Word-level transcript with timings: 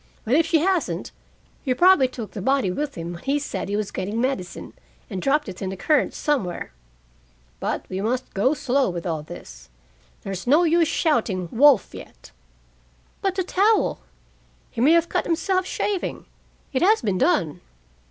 But 0.25 0.33
if 0.33 0.47
she 0.47 0.61
hasn't 0.61 1.11
He 1.61 1.75
probably 1.75 2.07
took 2.07 2.31
the 2.31 2.41
body 2.41 2.71
with 2.71 2.95
him 2.95 3.13
when 3.13 3.21
he 3.21 3.37
said 3.37 3.69
he 3.69 3.75
was 3.75 3.91
getting 3.91 4.19
medicine, 4.19 4.73
and 5.11 5.21
dropped 5.21 5.47
it 5.47 5.61
in 5.61 5.69
the 5.69 5.77
current 5.77 6.15
somewhere. 6.15 6.71
But 7.59 7.85
we 7.87 8.01
must 8.01 8.33
go 8.33 8.55
slow 8.55 8.89
with 8.89 9.05
all 9.05 9.21
this. 9.21 9.69
There's 10.23 10.47
no 10.47 10.63
use 10.63 10.87
shouting 10.87 11.49
'wolf' 11.51 11.93
yet." 11.93 12.31
"But 13.21 13.35
the 13.35 13.43
towel?" 13.43 13.99
"He 14.71 14.81
may 14.81 14.93
have 14.93 15.07
cut 15.07 15.25
himself, 15.27 15.67
shaving. 15.67 16.25
It 16.73 16.81
has 16.81 17.03
been 17.03 17.19
done." 17.19 17.61